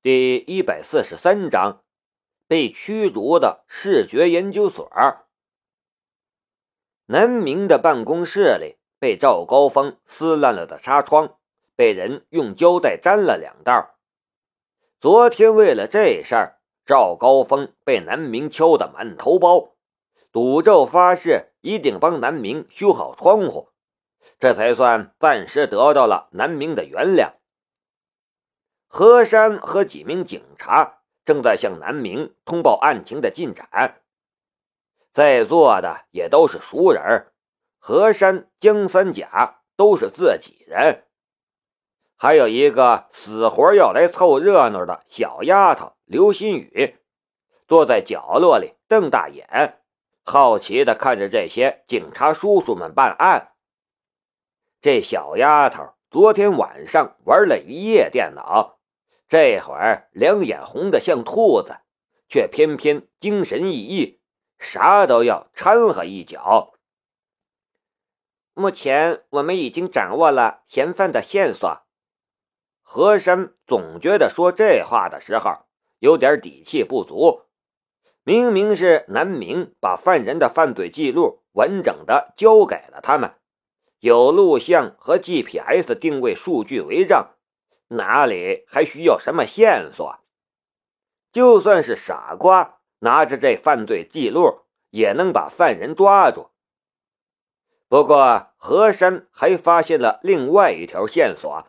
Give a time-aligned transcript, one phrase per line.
[0.00, 1.82] 第一百四十三章
[2.46, 4.88] 被驱逐的视觉研究所。
[7.06, 11.36] 南明的办公室里被赵高峰撕烂了的纱窗，
[11.74, 13.96] 被人用胶带粘了两道。
[15.00, 19.74] 昨天为了这事儿，赵高峰被南明敲得满头包，
[20.30, 23.70] 赌咒发誓一定帮南明修好窗户，
[24.38, 27.32] 这才算暂时得到了南明的原谅。
[28.88, 34.00] 何山和几名警察正在向南明通报案情的进展。
[35.12, 37.28] 在座的也都是熟人，
[37.78, 41.04] 何山、江三甲都是自己人，
[42.16, 46.98] 还有一个死活要来凑热闹的小丫头刘新宇，
[47.66, 49.80] 坐在角落里瞪大眼，
[50.24, 53.52] 好奇地看着这些警察叔叔们办案。
[54.80, 58.77] 这小丫头昨天晚上玩了一夜电脑。
[59.28, 61.80] 这会儿两眼红得像兔子，
[62.28, 64.16] 却偏偏精神奕奕，
[64.58, 66.72] 啥都要掺和一脚。
[68.54, 71.82] 目前我们已经掌握了嫌犯的线索。
[72.82, 75.66] 和珅总觉得说这话的时候
[75.98, 77.42] 有点底气不足。
[78.24, 83.34] 明明是南明把犯人的犯罪记录完整的交给了他们，
[84.00, 87.26] 有录像和 GPS 定位数据为证。
[87.88, 90.18] 哪里还需要什么线索？
[91.32, 96.50] 就算是傻瓜，拿着这犯罪记录也能把犯人抓住。
[97.88, 101.66] 不过，何山还发现了另外一条线索，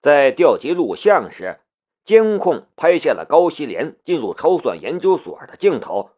[0.00, 1.60] 在调集录像时，
[2.04, 6.12] 监控拍下了高希莲进入超算研究所的镜头。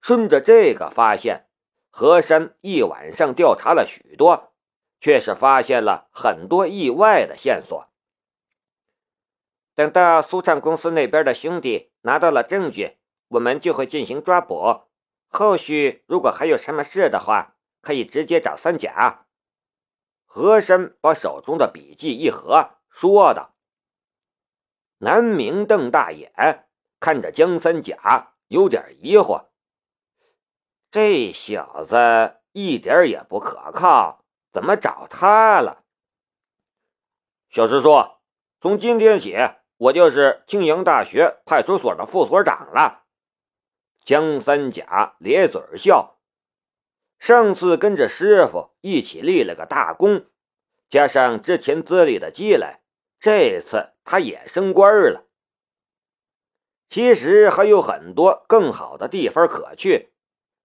[0.00, 1.46] 顺着这个发现，
[1.90, 4.52] 何山一晚上调查了许多，
[5.00, 7.91] 却是发现了很多意外的线索。
[9.74, 14.82] 等到苏畅公司那边的兄弟拿到了证据，我们就会进行抓捕。
[15.28, 19.26] 后续如果还有什么事的话，可以直接找三甲。
[20.26, 23.54] 和珅把手中的笔记一合，说道
[25.00, 26.66] ：“南明瞪大眼
[27.00, 29.46] 看着江三甲，有点疑惑。
[30.90, 35.84] 这小子一点也不可靠，怎么找他了？”
[37.48, 37.90] 小师叔
[38.60, 39.34] ：“从今天起。”
[39.82, 43.02] 我就是青阳大学派出所的副所长了。
[44.04, 46.18] 江三甲咧嘴笑，
[47.18, 50.26] 上次跟着师傅一起立了个大功，
[50.88, 52.76] 加上之前资历的积累，
[53.18, 55.26] 这次他也升官了。
[56.88, 60.12] 其实还有很多更好的地方可去，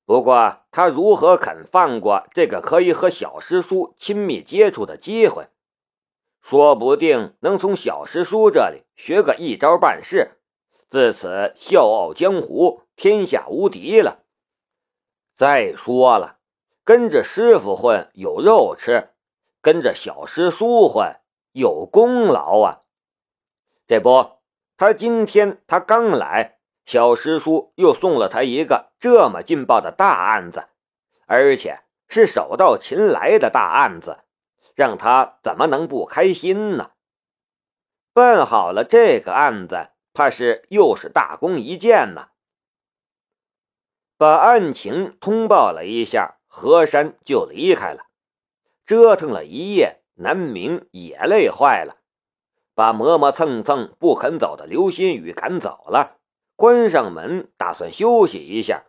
[0.06, 5.48] 不过他如何肯放过这个可以和小师叔亲密接触的机会？
[6.50, 10.38] 说不定能从小师叔这里学个一招半式，
[10.90, 14.19] 自此笑傲江湖，天下无敌了。
[15.36, 16.38] 再说了，
[16.86, 19.09] 跟着师傅混有肉吃，
[19.62, 21.19] 跟着小师叔混
[21.52, 22.84] 有功劳啊！
[23.86, 24.38] 这不，
[24.78, 30.63] 他今天他刚来，小师叔又送了他一个这么劲爆的大案子，
[31.25, 34.19] 而且是手到擒来的大案子。
[34.78, 36.92] 让他怎么能不开心呢？
[38.14, 42.28] 办好了这个案子，怕是又是大功一件呢。
[44.18, 48.06] 把案情通报了一下，何山就离开了。
[48.86, 51.98] 折腾了一夜，南明也累坏了，
[52.76, 56.18] 把磨磨蹭蹭不肯走的刘新宇赶走了，
[56.56, 58.86] 关上门，打算休息一下，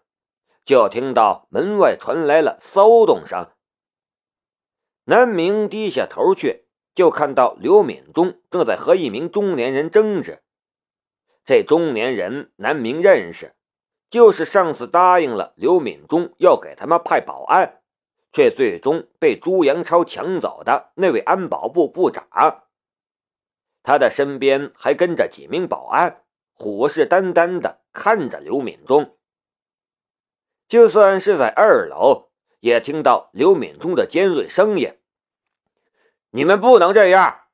[0.67, 3.49] 就听到门外传来了骚动声。
[5.11, 10.43] 南明低下头去，就看到刘敏忠正在和一名中年人争执。
[11.47, 13.55] 这中年人南明认识，
[14.11, 17.81] 就是上次答应了刘敏忠要给他们派保安，
[18.33, 22.29] 却最终被朱阳超抢走的那位安保部部长。
[23.83, 26.23] 他的身边还跟着几名保安，
[26.53, 29.17] 虎视眈眈地看着刘敏忠。
[30.69, 32.29] 就算是在二楼，
[32.61, 34.98] 也听到刘敏忠的尖锐声音。
[36.31, 37.47] 你们不能这样！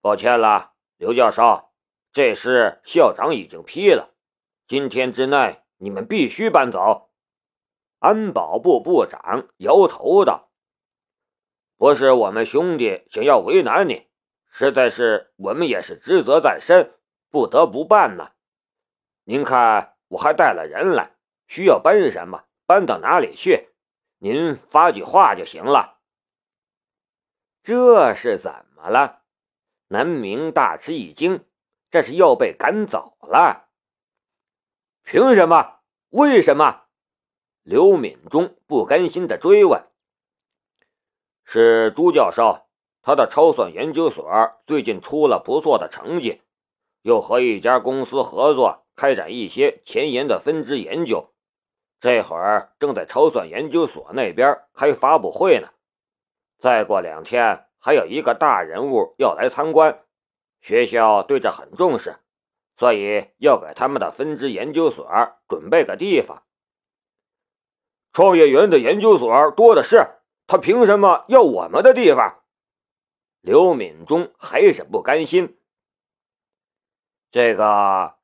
[0.00, 1.72] 抱歉了，刘教授，
[2.12, 4.14] 这事校长已经批了，
[4.68, 7.10] 今天之内你们必须搬走。
[7.98, 10.52] 安保部部长摇头道
[11.76, 14.08] ：“不是我们兄弟想要为难你，
[14.48, 16.94] 实在是我们也是职责在身，
[17.30, 18.30] 不得不办呢。
[19.24, 21.16] 您看，我还带了人来，
[21.48, 23.70] 需要搬什么，搬到哪里去，
[24.18, 25.98] 您发句话就行了。”
[27.62, 29.20] 这是怎么了？
[29.88, 31.44] 南明大吃一惊，
[31.90, 33.68] 这是要被赶走了。
[35.02, 35.80] 凭什么？
[36.08, 36.84] 为什么？
[37.62, 39.84] 刘敏忠不甘心的追问。
[41.44, 42.66] 是朱教授，
[43.02, 44.24] 他的超算研究所
[44.66, 46.40] 最近出了不错的成绩，
[47.02, 51.32] 又和一家公司合作开展一些前沿的分支研究，
[52.00, 55.68] 这会儿正在超算研究所那边开发布会呢。
[56.60, 60.02] 再过两天，还有一个大人物要来参观，
[60.60, 62.16] 学校对这很重视，
[62.76, 65.08] 所以要给他们的分支研究所
[65.48, 66.42] 准备个地方。
[68.12, 70.06] 创业园的研究所多的是，
[70.46, 72.42] 他凭什么要我们的地方？
[73.40, 75.58] 刘敏忠还是不甘心。
[77.30, 78.16] 这个，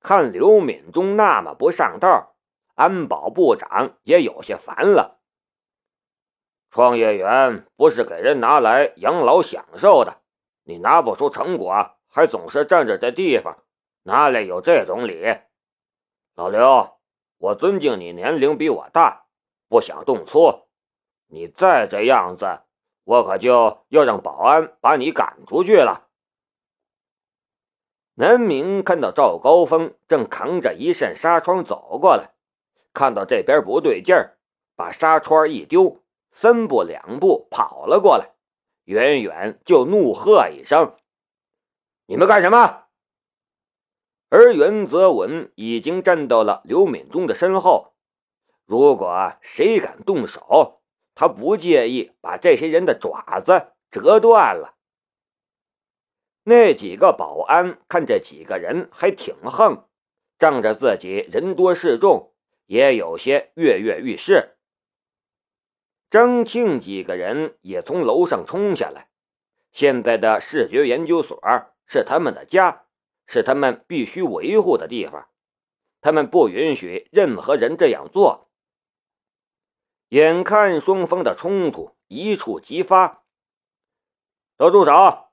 [0.00, 2.36] 看刘敏忠那么不上道，
[2.74, 5.17] 安保部长也有些烦了。
[6.78, 10.18] 创业园不是给人拿来养老享受的，
[10.62, 13.64] 你拿不出成果，还总是占着这地方，
[14.04, 15.26] 哪里有这种理？
[16.36, 16.98] 老刘，
[17.38, 19.24] 我尊敬你，年龄比我大，
[19.68, 20.68] 不想动粗。
[21.26, 22.60] 你再这样子，
[23.02, 26.06] 我可就要让保安把你赶出去了。
[28.14, 32.34] 南明看到赵高峰正扛着一扇纱窗走过来，
[32.94, 34.38] 看到这边不对劲儿，
[34.76, 36.04] 把纱窗一丢。
[36.32, 38.34] 三步两步跑了过来，
[38.84, 40.96] 远远就怒喝一声
[42.06, 42.84] ：“你们干什么？”
[44.30, 47.94] 而袁泽文已经站到了刘敏忠的身后。
[48.66, 50.82] 如果谁敢动手，
[51.14, 54.74] 他不介意把这些人的爪子折断了。
[56.44, 59.88] 那几个保安看这几个人还挺横，
[60.38, 62.34] 仗着自己人多势众，
[62.66, 64.57] 也有些跃跃欲试。
[66.10, 69.10] 张庆几个人也从楼上冲下来。
[69.70, 71.38] 现在的视觉研究所
[71.86, 72.86] 是他们的家，
[73.26, 75.28] 是他们必须维护的地方，
[76.00, 78.50] 他们不允许任何人这样做。
[80.08, 83.24] 眼看双方的冲突一触即发，
[84.56, 85.28] 都住手！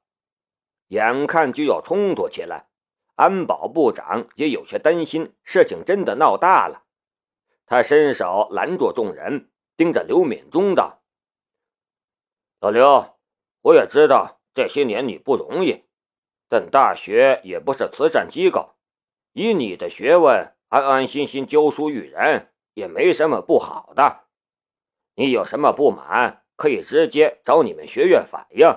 [0.88, 2.68] 眼看就要冲突起来，
[3.16, 6.84] 安保部长也有些担心事情真的闹大了，
[7.66, 9.50] 他伸手拦住众人。
[9.78, 11.02] 盯着刘敏忠道
[12.62, 13.18] ：“老刘，
[13.62, 15.84] 我也知道这些年你不容易，
[16.48, 18.76] 但大学也不是慈善机构，
[19.34, 24.26] 以你的学问，安安心心教书育人也没什么不好的。
[25.16, 28.68] 你有什么不满，可以直接找你们学院反映，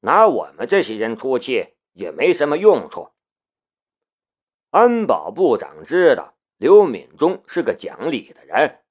[0.00, 3.10] 拿我们这些人出气也没什么用处。”
[4.70, 8.82] 安保部长知道刘敏忠是个讲理的人。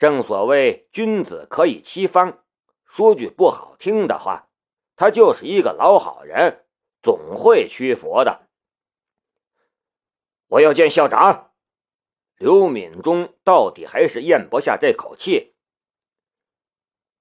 [0.00, 2.42] 正所谓君子可以欺方，
[2.86, 4.48] 说句不好听的话，
[4.96, 6.64] 他就是一个老好人，
[7.02, 8.48] 总会屈服的。
[10.46, 11.52] 我要见校长。
[12.38, 15.54] 刘敏忠到底还是咽不下这口气。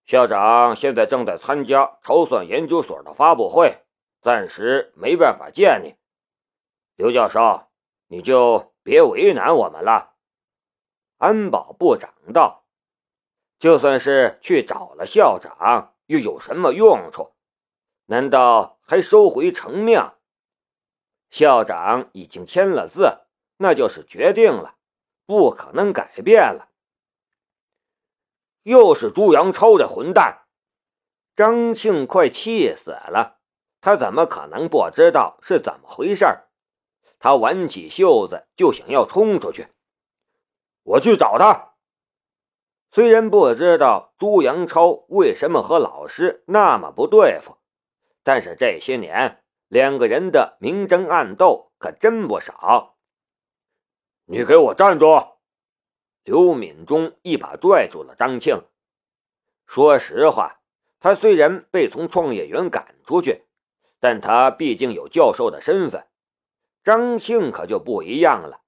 [0.06, 3.84] 校长现在正在参加筹算研究所的发布会，
[4.22, 5.98] 暂时没办法见你。
[6.96, 7.68] 刘教授，
[8.08, 10.16] 你就别为难我们了。
[11.18, 12.56] 安保部长道。
[13.60, 17.34] 就算是去找了校长，又有什么用处？
[18.06, 20.14] 难道还收回成命？
[21.30, 23.26] 校长已经签了字，
[23.58, 24.78] 那就是决定了，
[25.26, 26.70] 不可能改变了。
[28.64, 30.46] 又是朱阳超这混蛋！
[31.36, 33.40] 张庆快气死了，
[33.82, 36.26] 他怎么可能不知道是怎么回事？
[37.20, 39.68] 他挽起袖子就想要冲出去，
[40.84, 41.69] 我去找他。
[42.92, 47.58] 虽然不知道朱阳超为什么和老师那么不对付，
[48.24, 52.96] 但是这些年两个人的明争暗斗可真不少。
[54.26, 55.06] 你给我站住！
[56.24, 58.64] 刘敏忠一把拽住了张庆。
[59.66, 60.60] 说实话，
[61.00, 63.46] 他虽然被从创业园赶出去，
[64.00, 66.08] 但他毕竟有教授的身份。
[66.84, 68.62] 张庆可就不一样了，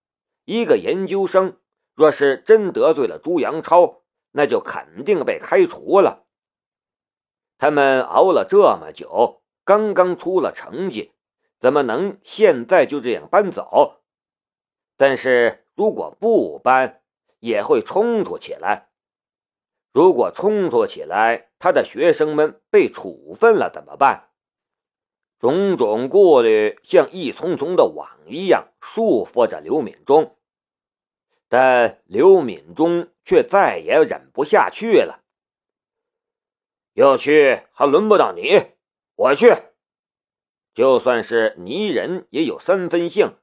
[0.46, 1.58] 一个研究生，
[1.96, 4.01] 若是真得罪了朱阳超，
[4.32, 6.26] 那就肯定被开除了。
[7.58, 11.12] 他们熬了这么久，刚刚出了成绩，
[11.60, 14.02] 怎么能现在就这样搬走？
[14.98, 17.02] 但是如果不搬，
[17.40, 18.90] 也会冲突起来。
[19.92, 24.30] 如果冲突起来，他的学生们被处分了怎么办？
[25.40, 30.38] 种种顾虑像一丛丛的网一样束缚着刘敏忠。
[31.50, 35.24] 但刘敏忠却再也忍不下去了。
[36.96, 38.74] 要去还轮不到你，
[39.16, 39.56] 我去。
[40.74, 43.38] 就算是泥人也有三分性。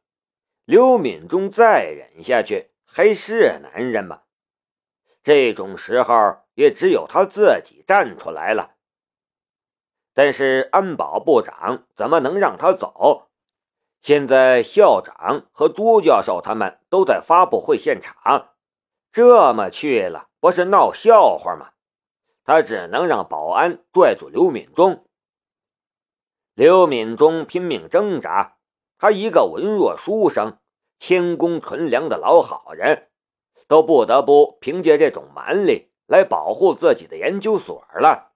[0.67, 4.25] 刘敏忠再忍下去，还是男人吗？
[5.23, 8.75] 这种时候，也只有他自己站出来了。
[10.13, 13.31] 但是安保部长怎么能让他走？
[14.03, 18.51] 现在校长和朱教授他们都在发布会现场，
[19.11, 21.71] 这么去了，不是闹笑话吗？
[22.45, 25.05] 他只能让保安拽住刘敏忠。
[26.55, 28.57] 刘敏忠拼命挣扎，
[28.99, 30.59] 他一个文弱书生、
[30.99, 33.11] 谦恭纯良的老好人，
[33.67, 38.33] 都不得不凭借这种蛮力来保护自己的研究所了。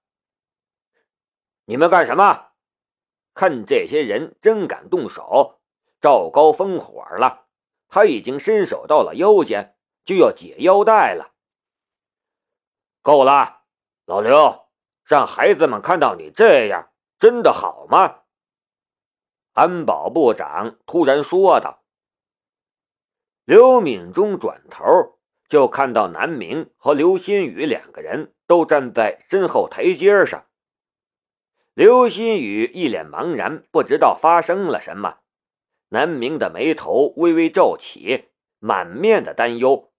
[1.64, 2.48] 你们干什么？
[3.34, 5.60] 看这些人真敢动手！
[6.00, 7.46] 赵高峰火了，
[7.88, 9.71] 他已经伸手到了腰间，
[10.04, 11.32] 就要解腰带了。
[13.02, 13.62] 够了，
[14.06, 14.68] 老刘，
[15.04, 18.20] 让孩子们看到你这样，真的好吗？
[19.52, 21.82] 安保部长突然说道。
[23.44, 25.18] 刘敏忠转头
[25.48, 30.46] 就看到南明和刘新宇两个人都站在身后台阶上。
[31.74, 35.18] 刘新宇一脸茫然，不知道发生了什么。
[35.88, 39.91] 南明的眉头微微皱起，满面的担忧。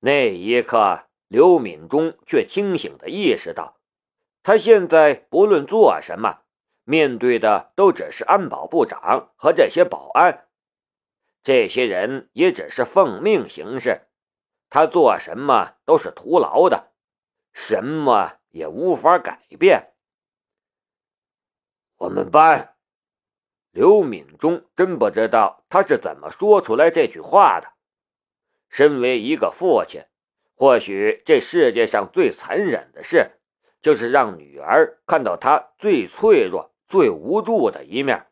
[0.00, 3.78] 那一刻，刘敏忠却清醒的意识到，
[4.42, 6.42] 他现在不论做什么，
[6.84, 10.48] 面对的都只是安保部长和这些保安。
[11.42, 14.02] 这些人也只是奉命行事，
[14.70, 16.92] 他做什么都是徒劳的，
[17.52, 19.94] 什么也无法改变。
[21.96, 22.76] 我们班，
[23.72, 27.72] 刘敏忠真不知道他是怎么说出来这句话的。
[28.68, 30.04] 身为一个父亲，
[30.54, 33.32] 或许这世界上最残忍的事，
[33.80, 38.26] 就是让女儿看到他最脆弱、最无助的一面。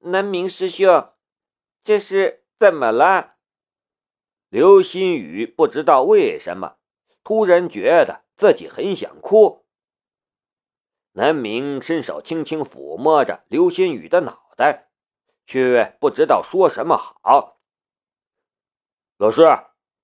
[0.00, 1.12] 南明师兄，
[1.82, 3.36] 这是怎么了？
[4.48, 6.76] 刘新宇不知道为什么，
[7.22, 9.66] 突然觉得自己很想哭。
[11.12, 14.88] 南明伸手轻轻抚摸着刘新宇的脑袋，
[15.44, 17.57] 却不知道说什么好。
[19.18, 19.42] 老师，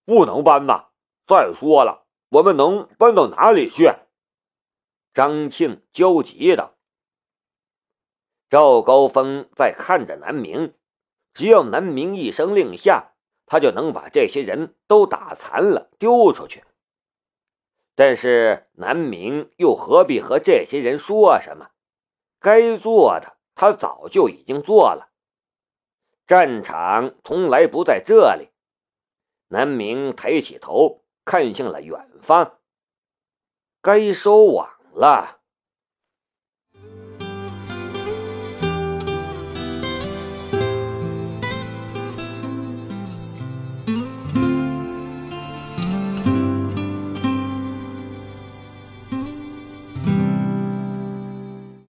[0.05, 0.87] 不能搬呐！
[1.25, 3.93] 再说了，我们能搬到哪里去？
[5.13, 6.75] 张庆焦急道。
[8.51, 10.75] 赵高峰在看着南明，
[11.33, 13.13] 只要南明一声令下，
[13.47, 16.65] 他就能把这些人都打残了，丢出去。
[17.95, 21.71] 但是南明又何必和这些人说什么？
[22.41, 25.13] 该做的他早就已经做了。
[26.27, 28.49] 战场从来不在这里。
[29.55, 32.59] 南明抬起头，看向了远方。
[33.81, 35.43] 该收网了。